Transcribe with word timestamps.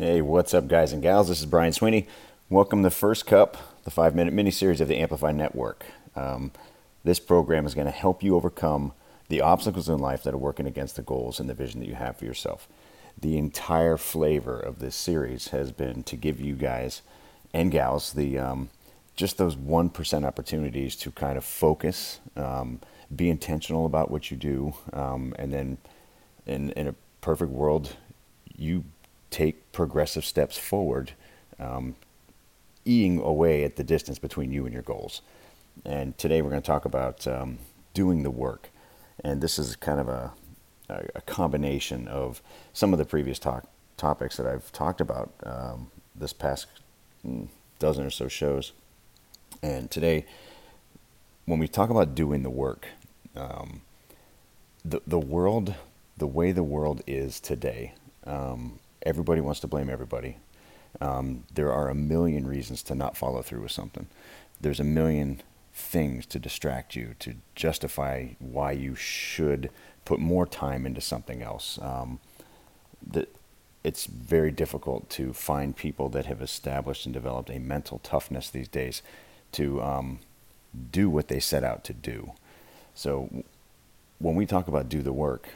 Hey, 0.00 0.22
what's 0.22 0.54
up, 0.54 0.66
guys 0.66 0.94
and 0.94 1.02
gals? 1.02 1.28
This 1.28 1.40
is 1.40 1.44
Brian 1.44 1.74
Sweeney. 1.74 2.08
Welcome 2.48 2.82
to 2.84 2.88
First 2.88 3.26
Cup, 3.26 3.58
the 3.84 3.90
five 3.90 4.14
minute 4.14 4.32
mini 4.32 4.50
series 4.50 4.80
of 4.80 4.88
the 4.88 4.96
Amplify 4.96 5.30
Network. 5.30 5.84
Um, 6.16 6.52
this 7.04 7.20
program 7.20 7.66
is 7.66 7.74
going 7.74 7.86
to 7.86 7.90
help 7.90 8.22
you 8.22 8.34
overcome 8.34 8.94
the 9.28 9.42
obstacles 9.42 9.90
in 9.90 9.98
life 9.98 10.22
that 10.22 10.32
are 10.32 10.38
working 10.38 10.66
against 10.66 10.96
the 10.96 11.02
goals 11.02 11.38
and 11.38 11.50
the 11.50 11.54
vision 11.54 11.80
that 11.80 11.86
you 11.86 11.96
have 11.96 12.16
for 12.16 12.24
yourself. 12.24 12.66
The 13.20 13.36
entire 13.36 13.98
flavor 13.98 14.58
of 14.58 14.78
this 14.78 14.96
series 14.96 15.48
has 15.48 15.70
been 15.70 16.02
to 16.04 16.16
give 16.16 16.40
you 16.40 16.54
guys 16.54 17.02
and 17.52 17.70
gals 17.70 18.14
the 18.14 18.38
um, 18.38 18.70
just 19.16 19.36
those 19.36 19.54
one 19.54 19.90
percent 19.90 20.24
opportunities 20.24 20.96
to 20.96 21.10
kind 21.10 21.36
of 21.36 21.44
focus, 21.44 22.20
um, 22.36 22.80
be 23.14 23.28
intentional 23.28 23.84
about 23.84 24.10
what 24.10 24.30
you 24.30 24.38
do, 24.38 24.72
um, 24.94 25.34
and 25.38 25.52
then 25.52 25.76
in 26.46 26.70
in 26.70 26.88
a 26.88 26.94
perfect 27.20 27.50
world, 27.50 27.96
you 28.56 28.84
take 29.30 29.72
progressive 29.72 30.24
steps 30.24 30.58
forward, 30.58 31.12
um, 31.58 31.94
eating 32.84 33.20
away 33.20 33.64
at 33.64 33.76
the 33.76 33.84
distance 33.84 34.18
between 34.18 34.52
you 34.52 34.64
and 34.64 34.72
your 34.72 34.82
goals. 34.82 35.22
And 35.84 36.16
today 36.18 36.42
we're 36.42 36.50
going 36.50 36.62
to 36.62 36.66
talk 36.66 36.84
about 36.84 37.26
um, 37.26 37.58
doing 37.94 38.22
the 38.22 38.30
work. 38.30 38.70
And 39.22 39.40
this 39.40 39.58
is 39.58 39.76
kind 39.76 40.00
of 40.00 40.08
a, 40.08 40.32
a, 40.88 41.20
combination 41.22 42.08
of 42.08 42.42
some 42.72 42.92
of 42.92 42.98
the 42.98 43.04
previous 43.04 43.38
talk, 43.38 43.66
topics 43.96 44.36
that 44.36 44.46
I've 44.46 44.72
talked 44.72 45.00
about 45.00 45.30
um, 45.44 45.90
this 46.14 46.32
past 46.32 46.66
mm, 47.26 47.48
dozen 47.78 48.04
or 48.04 48.10
so 48.10 48.28
shows. 48.28 48.72
And 49.62 49.90
today, 49.90 50.24
when 51.44 51.58
we 51.58 51.68
talk 51.68 51.90
about 51.90 52.14
doing 52.14 52.42
the 52.42 52.50
work, 52.50 52.86
um, 53.36 53.82
the, 54.84 55.02
the 55.06 55.18
world, 55.18 55.74
the 56.16 56.26
way 56.26 56.52
the 56.52 56.62
world 56.62 57.02
is 57.06 57.40
today, 57.40 57.92
um, 58.26 58.78
everybody 59.02 59.40
wants 59.40 59.60
to 59.60 59.66
blame 59.66 59.90
everybody. 59.90 60.36
Um, 61.00 61.44
there 61.54 61.72
are 61.72 61.88
a 61.88 61.94
million 61.94 62.46
reasons 62.46 62.82
to 62.84 62.94
not 62.94 63.16
follow 63.16 63.42
through 63.42 63.62
with 63.62 63.72
something. 63.72 64.06
There's 64.60 64.80
a 64.80 64.84
million 64.84 65.42
things 65.72 66.26
to 66.26 66.38
distract 66.38 66.96
you 66.96 67.14
to 67.20 67.34
justify 67.54 68.28
why 68.38 68.72
you 68.72 68.94
should 68.94 69.70
put 70.04 70.18
more 70.18 70.46
time 70.46 70.84
into 70.84 71.00
something 71.00 71.42
else. 71.42 71.78
Um, 71.80 72.18
it's 73.82 74.06
very 74.06 74.50
difficult 74.50 75.08
to 75.10 75.32
find 75.32 75.74
people 75.74 76.08
that 76.10 76.26
have 76.26 76.42
established 76.42 77.06
and 77.06 77.14
developed 77.14 77.50
a 77.50 77.58
mental 77.58 77.98
toughness 78.02 78.50
these 78.50 78.68
days 78.68 79.02
to 79.52 79.82
um, 79.82 80.18
do 80.92 81.08
what 81.08 81.28
they 81.28 81.40
set 81.40 81.64
out 81.64 81.82
to 81.84 81.92
do. 81.92 82.32
So 82.94 83.44
when 84.18 84.34
we 84.34 84.44
talk 84.44 84.68
about 84.68 84.88
do 84.88 85.02
the 85.02 85.12
work, 85.12 85.48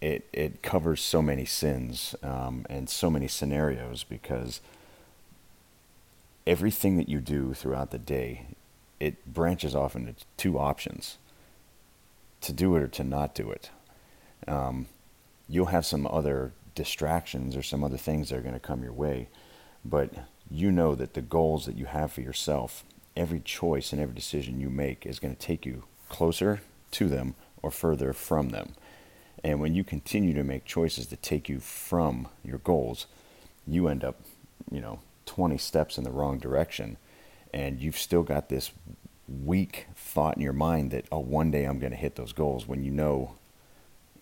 it 0.00 0.28
it 0.32 0.62
covers 0.62 1.02
so 1.02 1.20
many 1.20 1.44
sins 1.44 2.14
um, 2.22 2.64
and 2.70 2.88
so 2.88 3.10
many 3.10 3.28
scenarios 3.28 4.04
because 4.04 4.60
everything 6.46 6.96
that 6.96 7.08
you 7.08 7.20
do 7.20 7.52
throughout 7.54 7.90
the 7.90 7.98
day 7.98 8.46
it 8.98 9.32
branches 9.32 9.74
off 9.74 9.96
into 9.96 10.14
two 10.36 10.58
options 10.58 11.18
to 12.40 12.52
do 12.52 12.74
it 12.76 12.82
or 12.82 12.88
to 12.88 13.04
not 13.04 13.34
do 13.34 13.50
it. 13.50 13.70
Um, 14.46 14.86
you'll 15.48 15.66
have 15.66 15.84
some 15.84 16.06
other 16.06 16.52
distractions 16.74 17.56
or 17.56 17.62
some 17.62 17.84
other 17.84 17.96
things 17.96 18.28
that 18.30 18.38
are 18.38 18.42
going 18.42 18.54
to 18.54 18.60
come 18.60 18.82
your 18.82 18.92
way 18.92 19.28
but 19.84 20.10
you 20.50 20.70
know 20.70 20.94
that 20.94 21.14
the 21.14 21.22
goals 21.22 21.66
that 21.66 21.76
you 21.76 21.86
have 21.86 22.12
for 22.12 22.20
yourself 22.20 22.84
every 23.16 23.40
choice 23.40 23.92
and 23.92 24.00
every 24.00 24.14
decision 24.14 24.60
you 24.60 24.70
make 24.70 25.04
is 25.04 25.18
going 25.18 25.34
to 25.34 25.40
take 25.40 25.66
you 25.66 25.82
closer 26.08 26.60
to 26.90 27.08
them 27.08 27.34
or 27.62 27.70
further 27.70 28.12
from 28.12 28.50
them 28.50 28.72
and 29.42 29.60
when 29.60 29.74
you 29.74 29.84
continue 29.84 30.34
to 30.34 30.44
make 30.44 30.64
choices 30.64 31.06
that 31.08 31.22
take 31.22 31.48
you 31.48 31.60
from 31.60 32.28
your 32.44 32.58
goals, 32.58 33.06
you 33.66 33.88
end 33.88 34.04
up, 34.04 34.20
you 34.70 34.80
know, 34.80 35.00
20 35.26 35.56
steps 35.58 35.96
in 35.96 36.04
the 36.04 36.10
wrong 36.10 36.38
direction. 36.38 36.96
And 37.52 37.80
you've 37.80 37.98
still 37.98 38.22
got 38.22 38.48
this 38.48 38.70
weak 39.28 39.86
thought 39.94 40.36
in 40.36 40.42
your 40.42 40.52
mind 40.52 40.90
that, 40.90 41.06
oh, 41.10 41.20
one 41.20 41.50
day 41.50 41.64
I'm 41.64 41.78
going 41.78 41.92
to 41.92 41.96
hit 41.96 42.16
those 42.16 42.32
goals 42.32 42.66
when 42.66 42.82
you 42.82 42.90
know, 42.90 43.34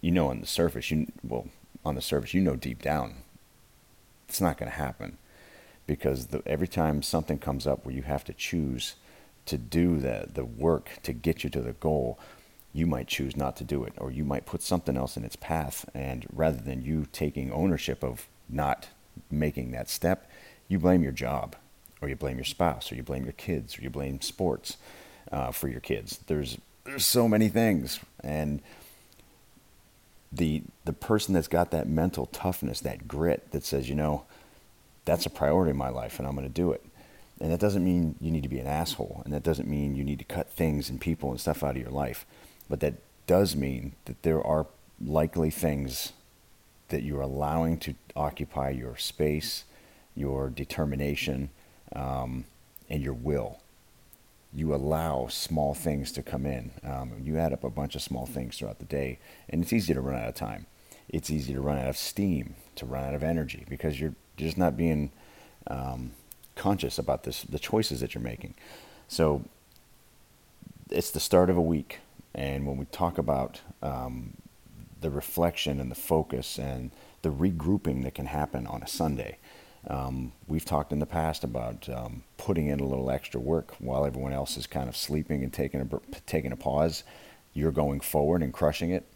you 0.00 0.10
know, 0.10 0.28
on 0.28 0.40
the 0.40 0.46
surface, 0.46 0.90
you, 0.90 1.06
well, 1.22 1.48
on 1.84 1.94
the 1.94 2.02
surface, 2.02 2.34
you 2.34 2.40
know 2.40 2.56
deep 2.56 2.82
down, 2.82 3.14
it's 4.28 4.40
not 4.40 4.58
going 4.58 4.70
to 4.70 4.76
happen. 4.76 5.18
Because 5.86 6.26
the, 6.26 6.42
every 6.46 6.68
time 6.68 7.02
something 7.02 7.38
comes 7.38 7.66
up 7.66 7.84
where 7.84 7.94
you 7.94 8.02
have 8.02 8.24
to 8.24 8.32
choose 8.32 8.94
to 9.46 9.58
do 9.58 9.98
the, 9.98 10.28
the 10.32 10.44
work 10.44 10.90
to 11.02 11.12
get 11.12 11.42
you 11.42 11.50
to 11.50 11.60
the 11.60 11.72
goal, 11.72 12.18
you 12.72 12.86
might 12.86 13.08
choose 13.08 13.36
not 13.36 13.56
to 13.56 13.64
do 13.64 13.82
it, 13.84 13.92
or 13.98 14.10
you 14.10 14.24
might 14.24 14.46
put 14.46 14.62
something 14.62 14.96
else 14.96 15.16
in 15.16 15.24
its 15.24 15.36
path. 15.36 15.88
And 15.92 16.26
rather 16.32 16.58
than 16.58 16.82
you 16.82 17.06
taking 17.12 17.52
ownership 17.52 18.04
of 18.04 18.28
not 18.48 18.88
making 19.30 19.72
that 19.72 19.88
step, 19.88 20.30
you 20.68 20.78
blame 20.78 21.02
your 21.02 21.12
job, 21.12 21.56
or 22.00 22.08
you 22.08 22.16
blame 22.16 22.36
your 22.36 22.44
spouse, 22.44 22.92
or 22.92 22.94
you 22.94 23.02
blame 23.02 23.24
your 23.24 23.32
kids, 23.32 23.78
or 23.78 23.82
you 23.82 23.90
blame 23.90 24.20
sports 24.20 24.76
uh, 25.32 25.50
for 25.50 25.68
your 25.68 25.80
kids. 25.80 26.20
There's 26.26 26.58
there's 26.84 27.04
so 27.04 27.28
many 27.28 27.48
things, 27.48 27.98
and 28.22 28.62
the 30.32 30.62
the 30.84 30.92
person 30.92 31.34
that's 31.34 31.48
got 31.48 31.72
that 31.72 31.88
mental 31.88 32.26
toughness, 32.26 32.80
that 32.80 33.08
grit, 33.08 33.50
that 33.50 33.64
says, 33.64 33.88
you 33.88 33.96
know, 33.96 34.24
that's 35.04 35.26
a 35.26 35.30
priority 35.30 35.70
in 35.70 35.76
my 35.76 35.88
life, 35.88 36.20
and 36.20 36.28
I'm 36.28 36.36
going 36.36 36.46
to 36.46 36.54
do 36.54 36.70
it. 36.70 36.84
And 37.40 37.50
that 37.50 37.58
doesn't 37.58 37.82
mean 37.82 38.14
you 38.20 38.30
need 38.30 38.42
to 38.44 38.48
be 38.48 38.60
an 38.60 38.66
asshole, 38.66 39.22
and 39.24 39.34
that 39.34 39.42
doesn't 39.42 39.68
mean 39.68 39.96
you 39.96 40.04
need 40.04 40.20
to 40.20 40.24
cut 40.24 40.50
things 40.50 40.88
and 40.88 41.00
people 41.00 41.30
and 41.30 41.40
stuff 41.40 41.64
out 41.64 41.76
of 41.76 41.82
your 41.82 41.90
life 41.90 42.24
but 42.70 42.80
that 42.80 42.94
does 43.26 43.54
mean 43.54 43.92
that 44.06 44.22
there 44.22 44.42
are 44.42 44.66
likely 45.04 45.50
things 45.50 46.12
that 46.88 47.02
you're 47.02 47.20
allowing 47.20 47.76
to 47.78 47.94
occupy 48.16 48.70
your 48.70 48.96
space, 48.96 49.64
your 50.14 50.48
determination, 50.48 51.50
um, 51.94 52.44
and 52.88 53.02
your 53.02 53.12
will. 53.12 53.58
You 54.52 54.74
allow 54.74 55.26
small 55.28 55.74
things 55.74 56.12
to 56.12 56.22
come 56.22 56.46
in. 56.46 56.70
Um, 56.84 57.12
you 57.22 57.38
add 57.38 57.52
up 57.52 57.64
a 57.64 57.70
bunch 57.70 57.94
of 57.94 58.02
small 58.02 58.26
things 58.26 58.58
throughout 58.58 58.78
the 58.78 58.84
day, 58.84 59.18
and 59.48 59.62
it's 59.62 59.72
easy 59.72 59.92
to 59.92 60.00
run 60.00 60.20
out 60.20 60.28
of 60.28 60.34
time. 60.34 60.66
It's 61.08 61.30
easy 61.30 61.52
to 61.54 61.60
run 61.60 61.78
out 61.78 61.88
of 61.88 61.96
steam, 61.96 62.54
to 62.76 62.86
run 62.86 63.04
out 63.04 63.14
of 63.14 63.22
energy, 63.24 63.64
because 63.68 64.00
you're 64.00 64.14
just 64.36 64.56
not 64.56 64.76
being 64.76 65.10
um, 65.66 66.12
conscious 66.54 66.98
about 66.98 67.24
this, 67.24 67.42
the 67.42 67.58
choices 67.58 68.00
that 68.00 68.14
you're 68.14 68.22
making. 68.22 68.54
So 69.08 69.44
it's 70.90 71.10
the 71.10 71.20
start 71.20 71.50
of 71.50 71.56
a 71.56 71.62
week. 71.62 71.98
And 72.34 72.66
when 72.66 72.76
we 72.76 72.84
talk 72.86 73.18
about 73.18 73.60
um, 73.82 74.34
the 75.00 75.10
reflection 75.10 75.80
and 75.80 75.90
the 75.90 75.96
focus 75.96 76.58
and 76.58 76.90
the 77.22 77.30
regrouping 77.30 78.02
that 78.04 78.14
can 78.14 78.26
happen 78.26 78.66
on 78.66 78.82
a 78.82 78.88
Sunday, 78.88 79.38
um, 79.88 80.32
we've 80.46 80.64
talked 80.64 80.92
in 80.92 80.98
the 80.98 81.06
past 81.06 81.42
about 81.42 81.88
um, 81.88 82.22
putting 82.36 82.66
in 82.66 82.80
a 82.80 82.86
little 82.86 83.10
extra 83.10 83.40
work 83.40 83.74
while 83.78 84.04
everyone 84.04 84.32
else 84.32 84.56
is 84.56 84.66
kind 84.66 84.88
of 84.88 84.96
sleeping 84.96 85.42
and 85.42 85.52
taking 85.52 85.80
a 85.80 86.20
taking 86.26 86.52
a 86.52 86.56
pause. 86.56 87.02
You're 87.54 87.72
going 87.72 88.00
forward 88.00 88.42
and 88.42 88.52
crushing 88.52 88.90
it. 88.90 89.06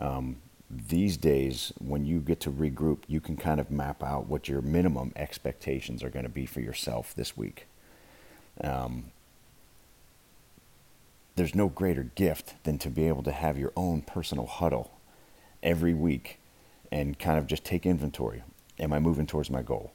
Um, 0.00 0.36
these 0.70 1.16
days, 1.16 1.72
when 1.78 2.04
you 2.04 2.20
get 2.20 2.40
to 2.40 2.50
regroup, 2.50 2.98
you 3.06 3.20
can 3.20 3.36
kind 3.36 3.60
of 3.60 3.70
map 3.70 4.02
out 4.02 4.26
what 4.26 4.48
your 4.48 4.60
minimum 4.62 5.12
expectations 5.14 6.02
are 6.02 6.10
going 6.10 6.24
to 6.24 6.30
be 6.30 6.46
for 6.46 6.60
yourself 6.60 7.14
this 7.14 7.36
week. 7.36 7.66
Um, 8.60 9.12
there's 11.36 11.54
no 11.54 11.68
greater 11.68 12.02
gift 12.02 12.54
than 12.64 12.78
to 12.78 12.90
be 12.90 13.06
able 13.06 13.22
to 13.22 13.32
have 13.32 13.58
your 13.58 13.72
own 13.76 14.00
personal 14.00 14.46
huddle 14.46 14.90
every 15.62 15.94
week 15.94 16.40
and 16.90 17.18
kind 17.18 17.38
of 17.38 17.46
just 17.46 17.64
take 17.64 17.84
inventory. 17.84 18.42
Am 18.78 18.92
I 18.92 18.98
moving 18.98 19.26
towards 19.26 19.50
my 19.50 19.62
goal? 19.62 19.92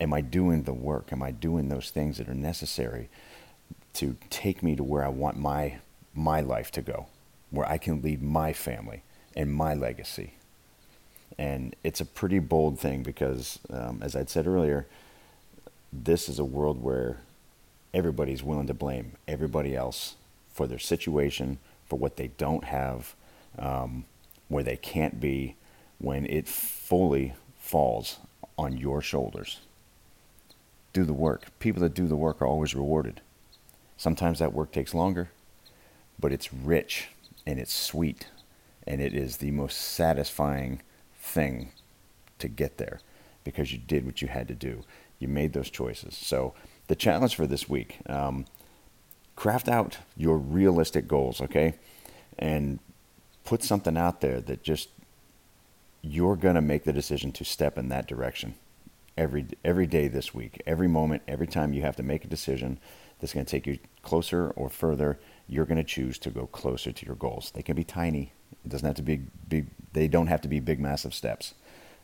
Am 0.00 0.12
I 0.12 0.20
doing 0.20 0.64
the 0.64 0.72
work? 0.72 1.12
Am 1.12 1.22
I 1.22 1.30
doing 1.30 1.68
those 1.68 1.90
things 1.90 2.18
that 2.18 2.28
are 2.28 2.34
necessary 2.34 3.08
to 3.94 4.16
take 4.30 4.62
me 4.62 4.74
to 4.76 4.82
where 4.82 5.04
I 5.04 5.08
want 5.08 5.38
my 5.38 5.78
my 6.12 6.40
life 6.40 6.72
to 6.72 6.82
go, 6.82 7.06
where 7.50 7.68
I 7.68 7.78
can 7.78 8.02
leave 8.02 8.20
my 8.20 8.52
family 8.52 9.02
and 9.36 9.54
my 9.54 9.74
legacy? 9.74 10.34
And 11.38 11.76
it's 11.84 12.00
a 12.00 12.04
pretty 12.04 12.40
bold 12.40 12.80
thing 12.80 13.02
because, 13.02 13.60
um, 13.70 14.00
as 14.02 14.16
I'd 14.16 14.28
said 14.28 14.46
earlier, 14.46 14.86
this 15.92 16.28
is 16.28 16.38
a 16.38 16.44
world 16.44 16.82
where 16.82 17.18
everybody's 17.94 18.42
willing 18.42 18.66
to 18.66 18.74
blame 18.74 19.12
everybody 19.28 19.76
else 19.76 20.16
for 20.60 20.66
their 20.66 20.78
situation, 20.78 21.56
for 21.86 21.98
what 21.98 22.16
they 22.16 22.28
don't 22.36 22.64
have, 22.64 23.14
um, 23.58 24.04
where 24.48 24.62
they 24.62 24.76
can't 24.76 25.18
be, 25.18 25.56
when 25.96 26.26
it 26.26 26.46
fully 26.46 27.32
falls 27.58 28.18
on 28.58 28.76
your 28.76 29.00
shoulders. 29.00 29.60
Do 30.92 31.04
the 31.04 31.14
work. 31.14 31.46
People 31.60 31.80
that 31.80 31.94
do 31.94 32.06
the 32.06 32.14
work 32.14 32.42
are 32.42 32.46
always 32.46 32.74
rewarded. 32.74 33.22
Sometimes 33.96 34.38
that 34.38 34.52
work 34.52 34.70
takes 34.70 34.92
longer, 34.92 35.30
but 36.18 36.30
it's 36.30 36.52
rich 36.52 37.08
and 37.46 37.58
it's 37.58 37.72
sweet, 37.72 38.26
and 38.86 39.00
it 39.00 39.14
is 39.14 39.38
the 39.38 39.52
most 39.52 39.78
satisfying 39.78 40.82
thing 41.18 41.72
to 42.38 42.48
get 42.48 42.76
there 42.76 43.00
because 43.44 43.72
you 43.72 43.78
did 43.78 44.04
what 44.04 44.20
you 44.20 44.28
had 44.28 44.46
to 44.48 44.54
do. 44.54 44.84
You 45.20 45.28
made 45.28 45.54
those 45.54 45.70
choices. 45.70 46.14
So, 46.14 46.52
the 46.88 46.96
challenge 46.96 47.34
for 47.34 47.46
this 47.46 47.66
week 47.66 48.00
um, 48.10 48.44
craft 49.40 49.68
out 49.68 49.96
your 50.18 50.36
realistic 50.36 51.08
goals, 51.08 51.40
okay? 51.40 51.72
And 52.38 52.78
put 53.44 53.62
something 53.62 53.96
out 53.96 54.20
there 54.20 54.38
that 54.42 54.62
just 54.62 54.90
you're 56.02 56.36
going 56.36 56.56
to 56.56 56.60
make 56.72 56.84
the 56.84 56.92
decision 56.92 57.32
to 57.32 57.44
step 57.44 57.78
in 57.78 57.88
that 57.88 58.06
direction. 58.06 58.54
every 59.16 59.46
every 59.64 59.86
day 59.86 60.08
this 60.08 60.34
week, 60.34 60.62
every 60.66 60.88
moment, 60.88 61.22
every 61.28 61.46
time 61.46 61.72
you 61.72 61.82
have 61.82 61.96
to 61.96 62.02
make 62.02 62.24
a 62.24 62.28
decision 62.28 62.78
that's 63.18 63.34
going 63.34 63.44
to 63.44 63.50
take 63.50 63.66
you 63.66 63.78
closer 64.02 64.50
or 64.56 64.68
further, 64.68 65.18
you're 65.46 65.66
going 65.66 65.78
to 65.78 65.84
choose 65.84 66.18
to 66.18 66.30
go 66.30 66.46
closer 66.46 66.90
to 66.92 67.06
your 67.06 67.16
goals. 67.16 67.50
They 67.54 67.62
can 67.62 67.76
be 67.76 67.84
tiny. 67.84 68.32
It 68.64 68.68
doesn't 68.68 68.86
have 68.86 68.96
to 68.96 69.02
be 69.02 69.22
big. 69.48 69.66
They 69.92 70.08
don't 70.08 70.28
have 70.28 70.40
to 70.42 70.48
be 70.48 70.60
big, 70.60 70.80
massive 70.80 71.14
steps. 71.14 71.54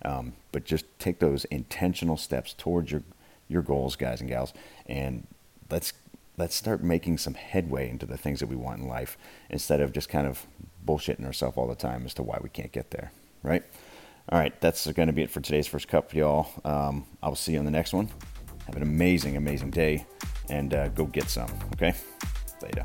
Um, 0.05 0.35
but 0.53 0.65
just 0.65 0.85
take 0.99 1.19
those 1.21 1.45
intentional 1.47 2.17
steps 2.17 2.55
towards 2.55 2.93
your 2.93 3.03
your 3.49 3.63
goals, 3.63 3.97
guys 3.97 4.21
and 4.21 4.29
gals, 4.29 4.53
and 4.87 5.27
let's 5.71 5.93
let's 6.37 6.55
start 6.55 6.83
making 6.83 7.19
some 7.19 7.35
headway 7.35 7.89
into 7.89 8.07
the 8.07 8.17
things 8.17 8.41
that 8.41 8.47
we 8.47 8.57
want 8.57 8.81
in 8.81 8.89
life 8.89 9.17
instead 9.51 9.81
of 9.81 9.93
just 9.93 10.09
kind 10.09 10.27
of 10.27 10.47
bullshitting 10.87 11.25
ourselves 11.25 11.57
all 11.57 11.67
the 11.67 11.75
time 11.75 12.05
as 12.05 12.15
to 12.15 12.23
why 12.23 12.39
we 12.43 12.49
can't 12.49 12.73
get 12.73 12.91
there. 12.91 13.13
Right? 13.43 13.63
All 14.29 14.39
right, 14.39 14.59
that's 14.61 14.91
going 14.91 15.07
to 15.07 15.13
be 15.13 15.23
it 15.23 15.31
for 15.31 15.41
today's 15.41 15.69
first 15.69 15.87
cup, 15.89 16.13
y'all. 16.13 16.49
Um, 16.65 17.07
I 17.23 17.29
will 17.29 17.37
see 17.37 17.53
you 17.53 17.59
on 17.61 17.65
the 17.65 17.71
next 17.71 17.93
one. 17.93 18.09
Have 18.67 18.77
an 18.77 18.83
amazing, 18.83 19.37
amazing 19.37 19.71
day, 19.71 20.05
and 20.51 20.75
uh, 20.75 20.89
go 20.89 21.07
get 21.07 21.31
some. 21.31 21.49
Okay, 21.75 21.95
later. 22.61 22.85